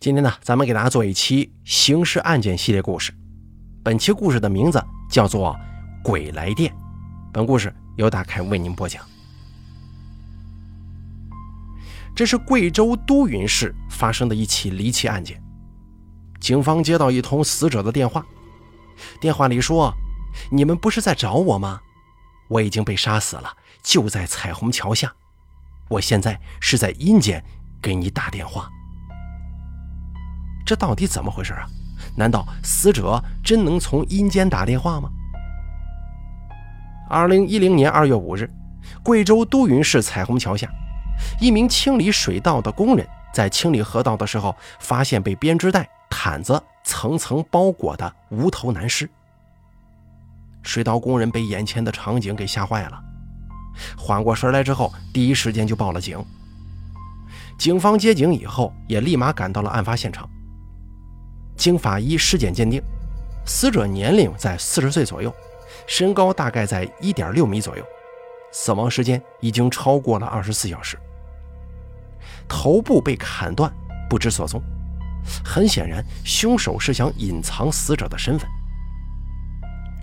[0.00, 3.12] 今天呢，咱们给大家做一期刑事案件系列故事。
[3.82, 5.52] 本期故事的名字叫做
[6.04, 6.72] 《鬼来电》。
[7.32, 9.04] 本故事由大凯为您播讲。
[12.14, 15.42] 这是贵州都匀市发生的一起离奇案件。
[16.38, 18.24] 警方接到一通死者的电话，
[19.20, 19.92] 电话里说
[20.52, 21.80] ：“你们不是在找我吗？
[22.46, 23.52] 我已经被杀死了，
[23.82, 25.12] 就在彩虹桥下。
[25.88, 27.44] 我现在是在阴间
[27.82, 28.70] 给你打电话。”
[30.68, 31.66] 这到底怎么回事啊？
[32.14, 35.08] 难道死者真能从阴间打电话吗？
[37.08, 38.50] 二零一零年二月五日，
[39.02, 40.68] 贵州都匀市彩虹桥下，
[41.40, 49.08] 一名清理水道的工人在清理河道的时候，发现被编织袋、毯子层层包裹的无头男尸。
[50.62, 53.00] 水道工人被眼前的场景给吓坏了，
[53.96, 56.22] 缓过神来之后，第一时间就报了警。
[57.58, 60.28] 警方接警以后，也立马赶到了案发现场。
[61.58, 62.80] 经法医尸检鉴定，
[63.44, 65.30] 死者年龄在四十岁左右，
[65.88, 67.84] 身高大概在一点六米左右，
[68.52, 70.96] 死亡时间已经超过了二十四小时。
[72.48, 73.70] 头部被砍断，
[74.08, 74.62] 不知所踪。
[75.44, 78.48] 很显然，凶手是想隐藏死者的身份。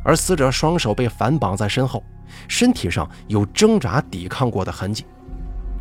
[0.03, 2.03] 而死者双手被反绑在身后，
[2.49, 5.05] 身体上有挣扎抵抗过的痕迹，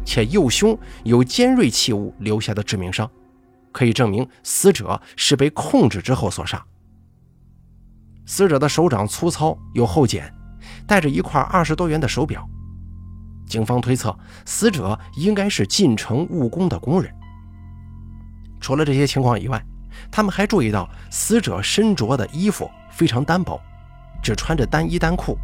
[0.06, 3.10] 且右胸有尖锐器物留下的致命伤。
[3.74, 6.64] 可以证明死者是被控制之后所杀。
[8.24, 10.32] 死者的手掌粗糙有厚茧，
[10.86, 12.48] 戴着一块二十多元的手表。
[13.46, 14.16] 警方推测，
[14.46, 17.12] 死者应该是进城务工的工人。
[18.60, 19.62] 除了这些情况以外，
[20.10, 23.60] 他们还注意到死者身着的衣服非常单薄，
[24.22, 25.36] 只穿着单衣单裤，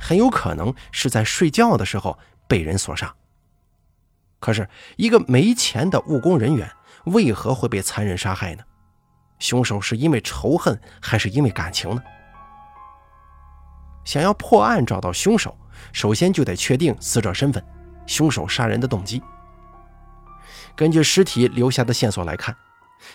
[0.00, 2.16] 很有可能是在睡觉的时候
[2.46, 3.12] 被人所杀。
[4.38, 6.70] 可是，一个没钱的务工人员。
[7.04, 8.62] 为何会被残忍杀害呢？
[9.38, 12.02] 凶手是因为仇恨，还是因为感情呢？
[14.04, 15.56] 想要破案找到凶手，
[15.92, 17.64] 首先就得确定死者身份，
[18.06, 19.22] 凶手杀人的动机。
[20.76, 22.56] 根据尸体留下的线索来看，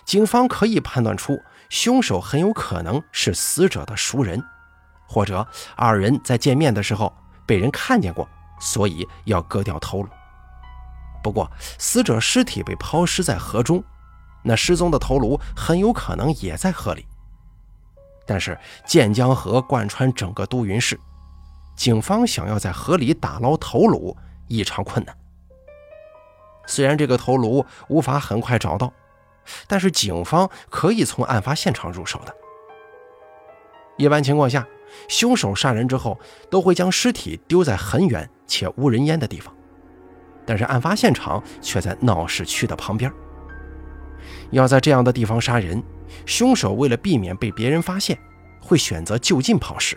[0.05, 1.39] 警方可以判断出
[1.69, 4.43] 凶手很有可能是死者的熟人，
[5.07, 8.27] 或者二人在见面的时候被人看见过，
[8.59, 10.09] 所以要割掉头颅。
[11.21, 13.83] 不过，死者尸体被抛尸在河中，
[14.43, 17.05] 那失踪的头颅很有可能也在河里。
[18.25, 20.99] 但是，建江河贯穿整个都匀市，
[21.75, 24.15] 警方想要在河里打捞头颅
[24.47, 25.17] 异常困难。
[26.65, 28.93] 虽然这个头颅无法很快找到，
[29.67, 32.35] 但是警方可以从案发现场入手的。
[33.97, 34.65] 一般情况下，
[35.07, 36.19] 凶手杀人之后
[36.49, 39.53] 都会将尸体丢在很远且无人烟的地方。
[40.49, 43.13] 但是案发现场却在闹市区的旁边。
[44.49, 45.83] 要在这样的地方杀人，
[46.25, 48.17] 凶手为了避免被别人发现，
[48.59, 49.95] 会选择就近抛尸。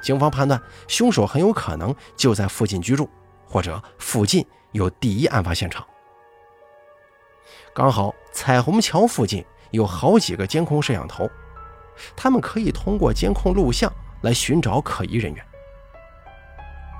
[0.00, 3.10] 警方判断，凶手很有可能就在附近居住，
[3.44, 5.84] 或者附近有第一案发现场。
[7.74, 11.28] 刚好彩虹桥附近有好几个监控摄像头，
[12.14, 15.44] 他们可以通过监控录像来寻找可疑人员。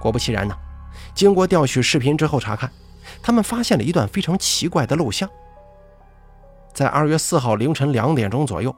[0.00, 0.58] 果不其然呢。
[1.14, 2.70] 经过调取视频之后查看，
[3.22, 5.28] 他们发现了一段非常奇怪的录像。
[6.72, 8.74] 在二月四号凌晨两点钟左右，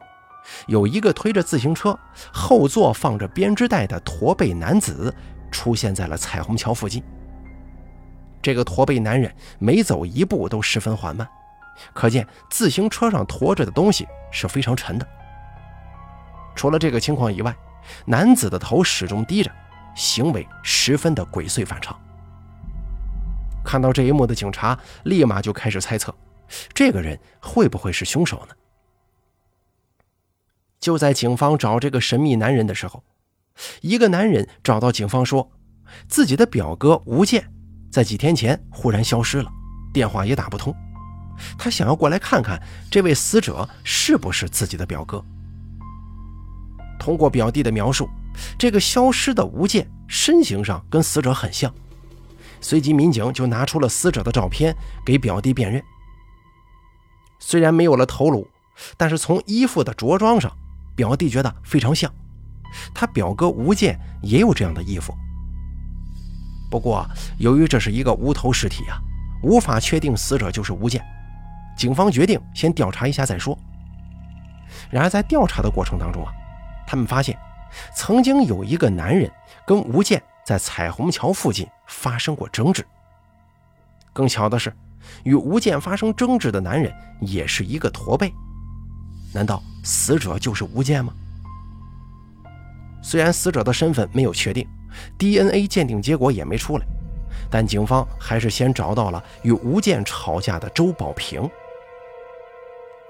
[0.67, 1.99] 有一个推着自行车、
[2.33, 5.15] 后座放着编织袋的驼背男子
[5.51, 7.03] 出现在了彩虹桥附近。
[8.43, 11.27] 这个驼背男人每走一步都十分缓慢，
[11.95, 15.09] 可见自行车上驮着的东西是非常沉的。
[16.55, 17.55] 除了这个情况以外，
[18.05, 19.51] 男子的头始终低着，
[19.95, 21.99] 行为十分的鬼祟反常。
[23.67, 26.15] 看到这一幕的警察立马就开始猜测，
[26.73, 28.55] 这个人会不会是凶手呢？
[30.79, 33.03] 就在警方找这个神秘男人的时候，
[33.81, 35.51] 一个男人找到警方说，
[36.07, 37.51] 自己的表哥吴健
[37.91, 39.51] 在几天前忽然消失了，
[39.93, 40.73] 电话也打不通，
[41.59, 45.25] 他想要过来看看这位死者是不是自己的表哥。
[47.01, 48.09] 通过表弟的描述，
[48.57, 51.75] 这个消失的吴健身形上跟死者很像。
[52.61, 54.75] 随即，民警就拿出了死者的照片
[55.05, 55.83] 给表弟辨认。
[57.39, 58.49] 虽然没有了头颅，
[58.97, 60.51] 但是从衣服的着装上，
[60.95, 62.13] 表弟觉得非常像。
[62.95, 65.15] 他表哥吴健也有这样的衣服。
[66.71, 67.07] 不过，
[67.39, 68.99] 由于这是一个无头尸体啊，
[69.43, 71.05] 无法确定死者就是吴健。
[71.77, 73.57] 警方决定先调查一下再说。
[74.91, 76.33] 然而，在调查的过程当中啊，
[76.87, 77.39] 他们发现
[77.95, 79.31] 曾经有一个男人
[79.67, 80.23] 跟吴健。
[80.47, 82.87] 在彩虹桥附近发生过争执。
[84.13, 84.73] 更巧的是，
[85.25, 88.33] 与吴健发生争执的男人也是一个驼背，
[89.35, 91.13] 难道死者就是吴健吗？
[93.03, 94.65] 虽然死者的身份没有确定
[95.19, 96.87] ，DNA 鉴定结果也没出来，
[97.51, 101.51] 但警方还是先找到了与吴健吵架的周保平。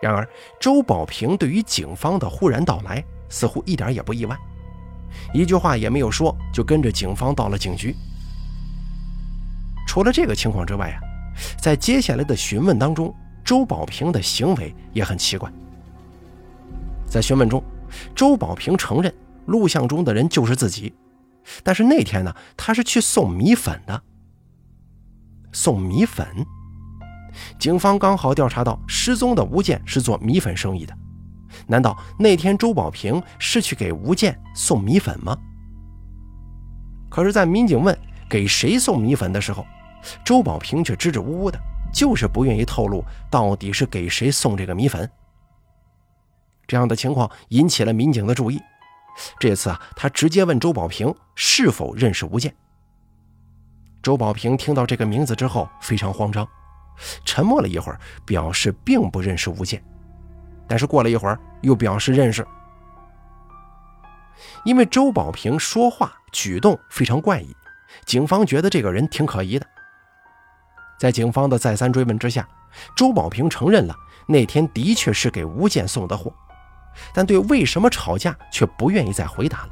[0.00, 0.26] 然而，
[0.58, 4.34] 周保平对于警方的忽然到来似乎一点也不意外，
[5.32, 7.94] 一句话也没有说，就跟着警方到了警局。
[9.86, 11.00] 除了这个情况之外啊，
[11.60, 13.14] 在接下来的询问当中，
[13.44, 15.50] 周保平的行为也很奇怪。
[17.08, 17.62] 在询问中，
[18.14, 19.14] 周保平承认
[19.46, 20.92] 录像中的人就是自己，
[21.62, 24.02] 但是那天呢，他是去送米粉的。
[25.52, 26.26] 送米粉，
[27.58, 30.94] 警方刚好调查到失踪的吴健是做米粉生意的，
[31.66, 35.36] 难道那天周保平是去给吴健送米粉吗？
[37.08, 37.96] 可是，在民警问
[38.28, 39.66] 给谁送米粉的时候，
[40.24, 41.58] 周保平却支支吾吾的，
[41.92, 45.10] 就是不愿意透露到底是给谁送这个米粉。
[46.66, 48.60] 这样的情况引起了民警的注意。
[49.38, 52.54] 这次啊，他直接问周保平是否认识吴健。
[54.02, 56.46] 周保平听到这个名字之后非常慌张，
[57.24, 59.82] 沉默了一会儿，表示并不认识吴健。
[60.68, 62.46] 但是过了一会儿，又表示认识。
[64.64, 67.54] 因为周保平说话举动非常怪异，
[68.04, 69.66] 警方觉得这个人挺可疑的。
[70.98, 72.48] 在警方的再三追问之下，
[72.96, 73.94] 周保平承认了
[74.26, 76.32] 那天的确是给吴健送的货，
[77.14, 79.70] 但对为什么吵架却不愿意再回答了。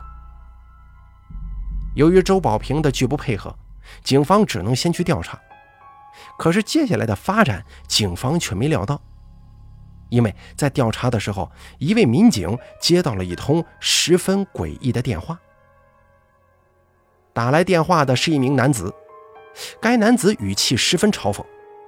[1.95, 3.55] 由于周保平的拒不配合，
[4.03, 5.39] 警方只能先去调查。
[6.39, 9.01] 可是接下来的发展，警方却没料到，
[10.15, 15.41] 因为在调查的时候，一位民警接到了一通十分诡异的电话。
[17.33, 18.95] 打来电话的是一名男子。
[19.81, 21.45] 该男子语气十分嘲讽，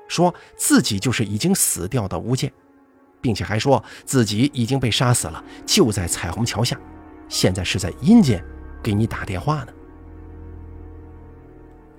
[0.09, 2.53] 说自己就是已经死掉的吴健，
[3.21, 6.77] 并且还说自己已经被杀死了，就在彩虹桥下，
[7.29, 8.45] 现在是在阴间
[8.83, 9.73] 给你打电话呢。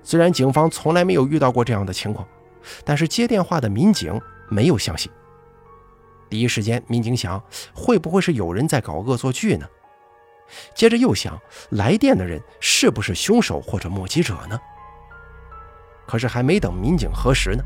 [0.02, 2.28] 虽然警方从来没有遇到过这样的情况，
[2.84, 4.20] 但是接电话的民警
[4.50, 5.10] 没有相信。
[6.28, 7.42] 第一时间，民警想，
[7.74, 9.66] 会不会是有人在搞恶作剧呢？
[10.74, 11.38] 接着又想，
[11.70, 14.58] 来电的人是不是凶手或者目击者呢？
[16.06, 17.62] 可是还没等民警核实呢，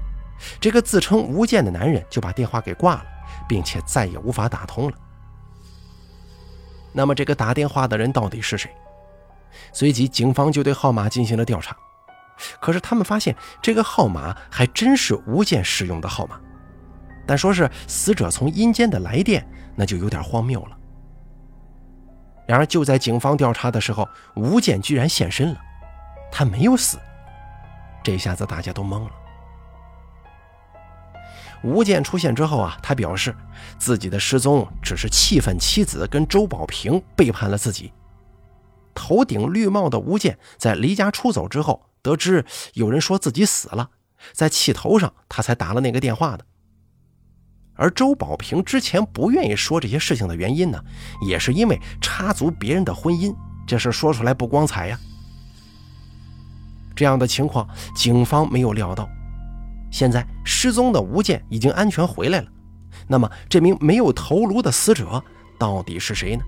[0.61, 3.07] 这个自称吴健的男人就把电话给挂了，
[3.49, 4.97] 并且再也无法打通了。
[6.93, 8.71] 那么这个打电话的人到底是谁？
[9.73, 11.77] 随即警方就对号码进行了调查，
[12.61, 16.41] 可是他们发现这个号码还真是吴健使用的号码，
[17.27, 20.77] 但说是死者从阴间的来电，那就有点荒谬了。
[22.47, 25.61] 然而就在警方调查的时候，吴健居然现身了，
[26.31, 26.99] 他没有死。
[28.03, 29.11] 这下子大家都懵了。
[31.63, 33.33] 吴健出现之后啊，他表示
[33.79, 37.93] 自己的失踪只是气愤妻子跟周保平背叛了自己。
[38.93, 42.45] 头顶绿帽的吴健在离家出走之后，得知
[42.75, 43.91] 有人说自己死了，
[44.33, 46.45] 在气头上他才打了那个电话的。
[47.83, 50.81] 而周保平之前不愿意说这些事情的原因呢，
[51.27, 53.35] 也是因为插足别人的婚姻，
[53.67, 54.97] 这事说出来不光彩呀。
[56.95, 59.09] 这样的情况，警方没有料到。
[59.91, 62.47] 现在失踪的吴健已经安全回来了，
[63.09, 65.21] 那么这名没有头颅的死者
[65.59, 66.45] 到底是谁呢？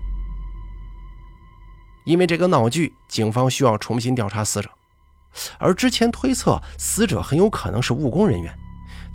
[2.05, 4.69] 因为这个闹剧，警方需要重新调查死者，
[5.59, 8.57] 而之前推测死者很有可能是务工人员，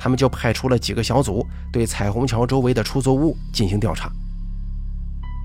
[0.03, 4.11] 他们就派出了几个小组对彩虹桥周围的出租屋进行调查。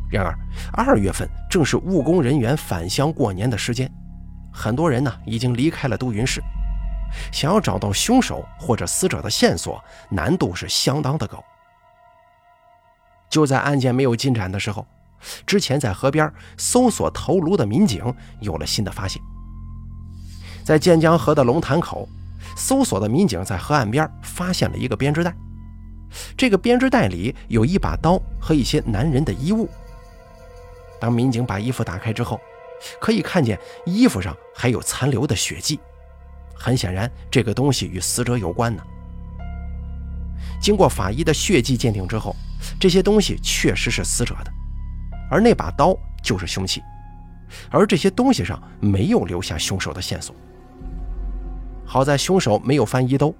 [0.09, 0.33] 然而，
[0.71, 3.91] 二月份正是务工人员返乡过年的时间。
[4.53, 6.41] 很多人呢已经离开了都匀市，
[7.33, 11.43] 想要找到凶手或者死者的线索，难度是相当的高。
[13.29, 14.87] 就在案件没有进展的时候，
[15.45, 18.01] 之前在河边搜索头颅的民警
[18.39, 19.21] 有了新的发现。
[20.63, 22.07] 在建江河的龙潭口，
[22.55, 25.35] 搜索的民警在河岸边发现了一个编织袋，
[26.37, 29.69] 这个编织袋里有一把刀和一些男人的衣物。
[30.99, 32.39] 当民警把衣服打开之后，
[32.99, 35.79] 可以看见衣服上还有残留的血迹，
[36.55, 38.81] 很显然这个东西与死者有关呢。
[40.61, 42.35] 经过法医的血迹鉴定之后，
[42.79, 44.51] 这些东西确实是死者的，
[45.29, 46.81] 而那把刀就是凶器，
[47.69, 50.33] 而这些东西上没有留下凶手的线索。
[51.95, 53.33] 好在凶手没有翻衣兜，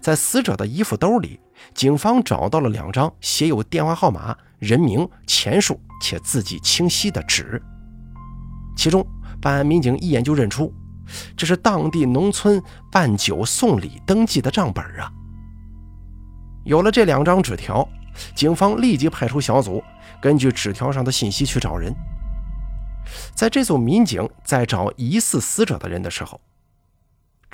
[0.00, 1.38] 在死者的衣服兜里，
[1.74, 7.60] 警方找到了两张写有电话号码、人名、钱数且字迹清晰的纸。
[8.74, 9.06] 其中，
[9.38, 10.72] 办案民警一眼就认出，
[11.36, 12.58] 这是当地农村
[12.90, 15.12] 办酒送礼登记的账本啊！
[16.64, 17.86] 有了这两张纸条，
[18.34, 19.84] 警方立即派出小组，
[20.22, 21.94] 根据纸条上的信息去找人。
[23.34, 26.40] 在这组民警在找疑似死者的人的时候，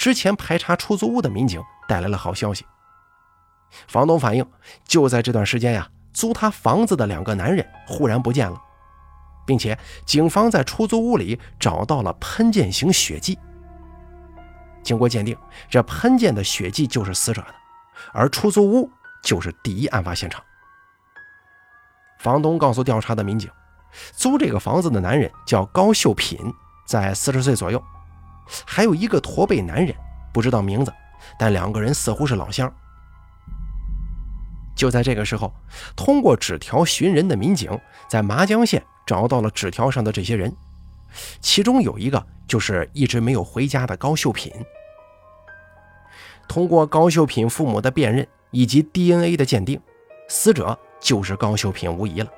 [0.00, 2.64] 之前排查出租屋的民警带来了好消息。
[3.86, 4.50] 房东反映，
[4.82, 8.58] 就在这段时间呀，租他房子的两个男人忽然不见了，
[9.46, 13.38] 并且警方在出租屋里找到了喷溅型血迹。
[14.82, 15.36] 经过鉴定，
[15.68, 17.54] 这喷溅的血迹就是死者的，
[18.14, 18.90] 而出租屋
[19.22, 20.42] 就是第一案发现场。
[22.20, 23.50] 房东告诉调查的民警，
[24.12, 26.38] 租这个房子的男人叫高秀品，
[26.86, 27.82] 在四十岁左右，
[28.64, 29.94] 还有一个驼背男人，
[30.32, 30.92] 不知道名字，
[31.38, 32.72] 但两个人似乎是老乡。
[34.74, 35.52] 就在这个时候，
[35.94, 37.78] 通过纸条寻人的民警
[38.08, 40.54] 在麻江县找到了纸条上的这些人，
[41.40, 44.52] 其中有一个就是一直没有回家的高秀品。
[46.48, 49.80] 通过高秀品父母的辨认以及 DNA 的鉴定，
[50.28, 52.30] 死者就是高秀品无疑了。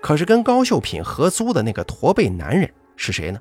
[0.00, 3.40] 可是跟高秀品合租的那个驼背男人是谁呢？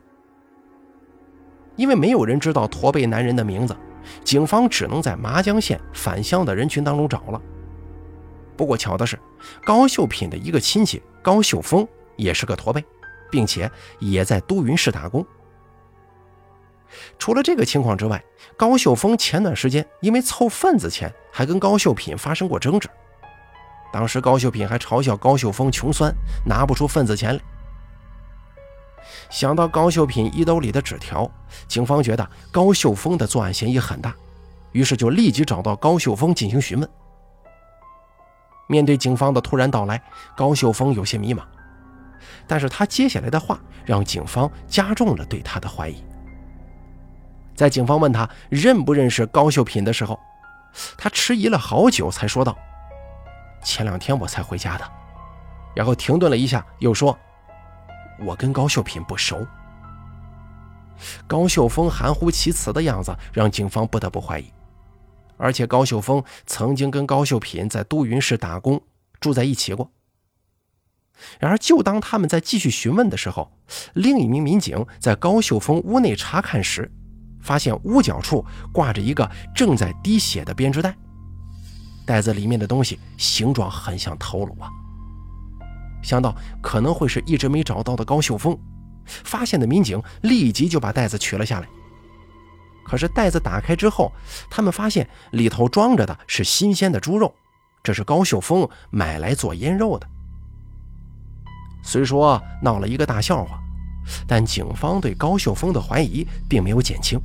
[1.76, 3.76] 因为没有人知道驼背男人的名字，
[4.24, 7.42] 警方只能在麻江县返乡的人群当中找了。
[8.56, 9.20] 不过巧的是，
[9.64, 12.84] 高秀品的一个亲戚高秀峰也是个驼背，
[13.30, 15.26] 并且也在都匀市打工。
[17.20, 18.24] 除了这个情况之外，
[18.56, 22.88] 高秀峰前段时间因为凑份子钱，还跟高秀品发生过争执。
[23.92, 26.14] 当时高秀品还嘲笑高秀峰穷酸，
[26.46, 27.42] 拿不出份子钱来。
[29.30, 31.30] 想到高秀品衣兜里的纸条，
[31.68, 34.16] 警方觉得高秀峰的作案嫌疑很大，
[34.72, 36.90] 于是就立即找到高秀峰进行询问。
[38.68, 40.02] 面对警方的突然到来，
[40.36, 41.44] 高秀峰有些迷茫，
[42.48, 46.04] 但是他接下来的话让警方加重了对他的怀疑。
[47.56, 50.20] 在警方问他认不认识高秀品的时候，
[50.98, 52.58] 他迟疑了好久才说道
[53.64, 54.92] ：“前两天我才回家的。”
[55.74, 57.18] 然后停顿了一下，又说
[58.20, 59.46] ：“我跟高秀品不熟。”
[61.28, 64.46] 高秀峰含糊其辞的样子让警方不得不怀疑。
[65.38, 68.82] 而且高秀峰曾经跟高秀品在都匀市打工，
[69.20, 69.92] 住在一起过。
[71.40, 73.52] 然而，就当他们在继续询问的时候，
[73.94, 76.90] 另一名民警在高秀峰屋内查看时，
[77.42, 80.96] 发现屋角处挂着一个正在滴血的编织袋，
[82.06, 84.70] 袋子里面的东西形状很像头颅啊！
[86.06, 88.56] 想到可能会是一直没找到的高秀峰，
[89.06, 91.68] 发现的民警立即就把袋子取了下来。
[92.86, 94.12] 可是袋子打开之后，
[94.48, 97.34] 他们发现里头装着的是新鲜的猪肉，
[97.84, 100.08] 这是高秀峰买来做腌肉的。
[101.82, 103.60] 虽说闹了一个大笑话，
[104.28, 107.20] 但警方对高秀峰的怀疑并没有减轻。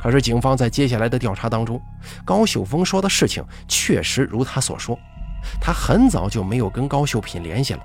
[0.00, 1.80] 可是警方在接下来的调查当中，
[2.24, 4.98] 高秀峰说的事情确实如他所说，
[5.60, 7.82] 他很早就没有跟高秀品联系了，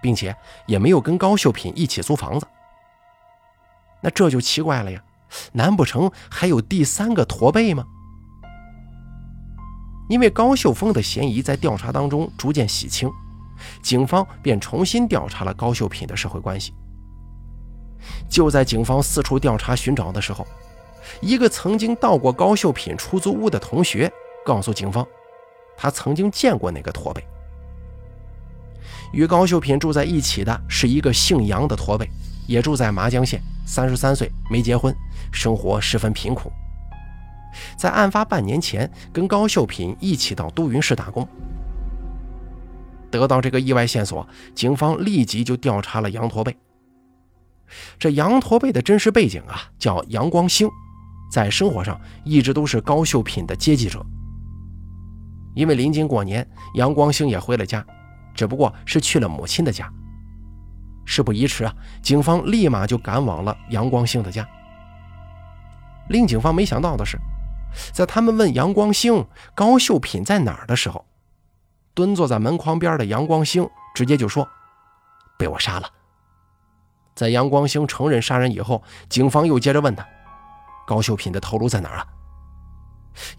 [0.00, 0.34] 并且
[0.66, 2.46] 也没有跟高秀品一起租房子。
[4.00, 5.02] 那这就奇怪了呀。
[5.52, 7.86] 难不成还有第三个驼背吗？
[10.10, 13.10] 因为高秀峰的嫌疑在调查当中逐渐洗清，
[13.82, 16.74] 警方便重新调查了高秀品的社会关系。
[18.28, 20.46] 就在警方四处调查寻找的时候，
[21.22, 24.12] 一个曾经到过高秀品出租屋的同学
[24.44, 25.06] 告诉警方，
[25.76, 27.24] 他曾经见过那个驼背。
[29.12, 32.08] 与高秀品住在一起的是一个姓杨的驼背，
[32.46, 34.94] 也住在麻江县，三十三岁，没结婚。
[35.30, 36.52] 生活十分贫苦，
[37.76, 41.26] 在案发半年前，跟高秀品一起到都匀市打工。
[43.10, 46.56] 得到这个意外线索，警方立即就调查了杨驼背。
[47.98, 50.68] 这杨驼背的真实背景啊，叫杨光兴，
[51.30, 54.04] 在生活上一直都是高秀品的接济者。
[55.54, 57.84] 因为临近过年，杨光兴也回了家，
[58.34, 59.90] 只不过是去了母亲的家。
[61.04, 64.48] 事不宜迟啊，警方立马就赶往了杨光兴的家。
[66.08, 67.18] 令警方没想到的是，
[67.92, 71.04] 在他们问杨光兴高秀品在哪儿的时候，
[71.94, 74.48] 蹲坐在门框边的杨光兴直接就说
[75.38, 75.88] ：“被我杀了。”
[77.14, 80.06] 在杨光兴承认杀人以后，警方又接着问他
[80.86, 82.06] ：“高秀品的头颅在哪儿啊？”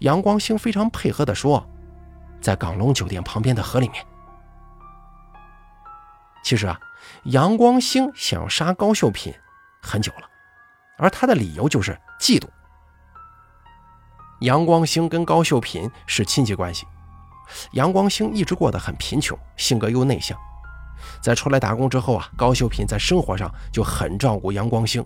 [0.00, 1.68] 杨光兴非常配合地说
[2.44, 4.06] ：“在港龙酒店旁边的河里面。”
[6.44, 6.78] 其实啊，
[7.24, 9.32] 杨光兴想要杀高秀品
[9.82, 10.28] 很久了。
[10.98, 12.46] 而他的理由就是嫉妒。
[14.40, 16.86] 杨光兴跟高秀品是亲戚关系，
[17.72, 20.38] 杨光兴一直过得很贫穷，性格又内向。
[21.22, 25.02] 在出来打工之后啊，高秀品在生活上就很照顾杨光兴。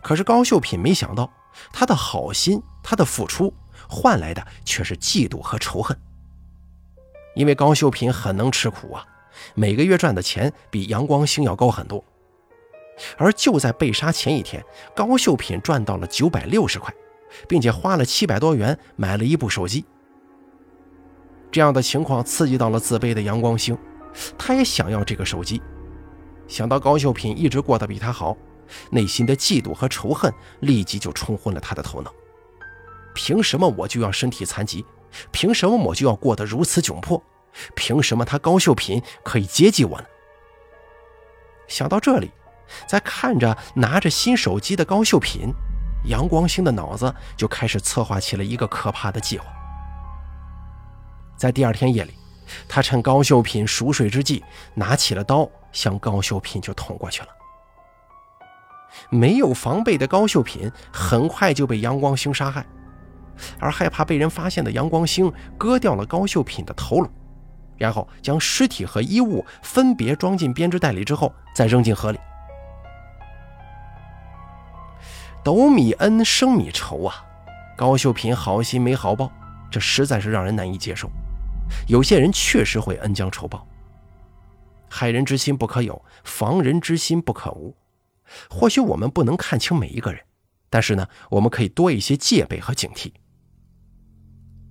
[0.00, 1.28] 可是高秀品没想到，
[1.72, 3.52] 他的好心，他的付出，
[3.88, 6.00] 换来的却是嫉妒和仇恨。
[7.34, 9.04] 因为高秀品很能吃苦啊，
[9.54, 12.04] 每个月赚的钱比杨光兴要高很多。
[13.16, 14.62] 而就在被杀前一天，
[14.94, 16.94] 高秀品赚到了九百六十块，
[17.48, 19.84] 并且花了七百多元买了一部手机。
[21.50, 23.76] 这样的情况刺激到了自卑的杨光兴，
[24.38, 25.60] 他也想要这个手机。
[26.46, 28.36] 想到高秀品一直过得比他好，
[28.90, 32.12] 内心的嫉妒和仇恨立即就冲昏了他的头脑。
[33.14, 34.84] 凭什么我就要身体残疾？
[35.30, 37.22] 凭什么我就要过得如此窘迫？
[37.74, 40.06] 凭什么他高秀品可以接济我呢？
[41.68, 42.30] 想到这里，
[42.86, 45.52] 在看着拿着新手机的高秀品，
[46.06, 49.46] 杨光兴的脑子就开始策划起了一个可怕的计划。
[51.36, 52.14] 在第二天夜里，
[52.68, 54.42] 他趁高秀品熟睡之际，
[54.74, 57.28] 拿起了刀向高秀品就捅过去了。
[59.10, 62.66] 没有防备的高秀品很快就被杨光兴杀害。
[63.58, 67.08] 而害怕被人发现的杨光兴割掉了高秀品的头颅，
[67.76, 72.18] 然后将尸体和衣物分别装进编织袋里之后，再扔进河里。
[75.44, 77.24] 斗米恩，升米仇啊！
[77.76, 79.32] 高秀品好心没好报，
[79.70, 81.10] 这实在是让人难以接受。
[81.88, 83.66] 有些人确实会恩将仇报，
[84.88, 87.74] 害人之心不可有，防人之心不可无。
[88.48, 90.22] 或许我们不能看清每一个人，
[90.70, 93.12] 但是呢，我们可以多一些戒备和警惕。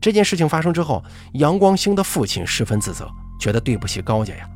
[0.01, 1.03] 这件事情发生之后，
[1.33, 3.07] 杨光兴的父亲十分自责，
[3.39, 4.49] 觉得对不起高家呀。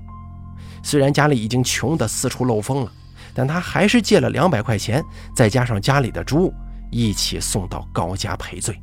[0.84, 2.92] 虽然家里已经穷得四处漏风了，
[3.34, 5.04] 但他还是借了两百块钱，
[5.36, 6.52] 再加上家里的猪，
[6.92, 8.76] 一起送到高家赔罪。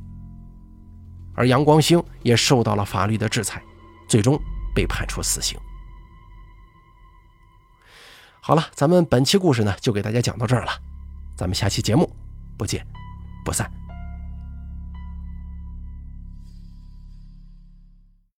[1.34, 3.60] 而杨光兴也受到了法律的制裁，
[4.08, 4.38] 最终
[4.74, 5.58] 被判处死刑。
[8.40, 10.72] 好了，咱们本期故事呢，就给大家讲到这儿了，
[11.36, 12.08] 咱们下期节目
[12.56, 12.86] 不见
[13.44, 13.81] 不散。